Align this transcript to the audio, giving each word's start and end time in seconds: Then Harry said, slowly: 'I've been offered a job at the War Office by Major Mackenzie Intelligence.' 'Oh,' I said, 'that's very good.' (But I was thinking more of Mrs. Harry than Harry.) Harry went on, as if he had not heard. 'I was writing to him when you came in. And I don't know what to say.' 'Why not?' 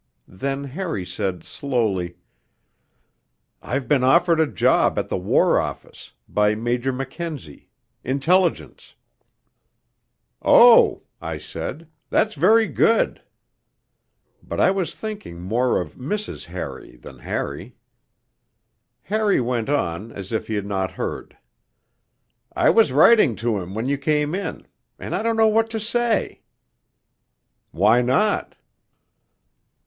Then 0.27 0.63
Harry 0.63 1.05
said, 1.05 1.43
slowly: 1.43 2.15
'I've 3.61 3.87
been 3.87 4.03
offered 4.03 4.39
a 4.39 4.47
job 4.47 4.97
at 4.97 5.09
the 5.09 5.17
War 5.19 5.59
Office 5.61 6.13
by 6.27 6.55
Major 6.55 6.91
Mackenzie 6.91 7.69
Intelligence.' 8.03 8.95
'Oh,' 10.41 11.03
I 11.21 11.37
said, 11.37 11.87
'that's 12.09 12.33
very 12.33 12.65
good.' 12.65 13.21
(But 14.41 14.59
I 14.59 14.71
was 14.71 14.95
thinking 14.95 15.39
more 15.39 15.79
of 15.79 15.93
Mrs. 15.97 16.45
Harry 16.45 16.95
than 16.95 17.19
Harry.) 17.19 17.75
Harry 19.03 19.39
went 19.39 19.69
on, 19.69 20.11
as 20.13 20.31
if 20.31 20.47
he 20.47 20.55
had 20.55 20.65
not 20.65 20.89
heard. 20.93 21.37
'I 22.55 22.71
was 22.71 22.91
writing 22.91 23.35
to 23.35 23.59
him 23.59 23.75
when 23.75 23.87
you 23.87 23.99
came 23.99 24.33
in. 24.33 24.65
And 24.97 25.13
I 25.15 25.21
don't 25.21 25.37
know 25.37 25.45
what 25.47 25.69
to 25.69 25.79
say.' 25.79 26.41
'Why 27.69 28.01
not?' 28.01 28.55